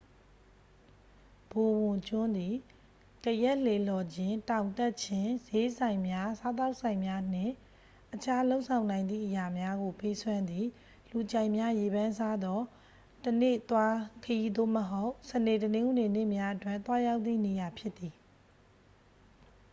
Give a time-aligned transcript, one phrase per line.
[1.51, 2.55] ဘိုဝန်ကျွန်းသည်
[3.23, 7.53] ကယက်လှေလှော်ခြင်း တောင်တက်ခြင်း ဈေးဆိုင်များ စားသောက်ဆိုင်များနှင့်
[8.13, 10.69] အခြားလုပ်ဆောင်နိုင်သည့်အရာများကို ပေးစွမ်းသည့်
[11.09, 12.59] လူကြိုက်များရေပန်းစားသော
[13.23, 18.15] တစ်နေ့သွားခရီး သို့မဟုတ် စနေ တနင်္ဂနွေနေ့များအတွက် သွားရောက်သည့်နေရာဖြစ်သည်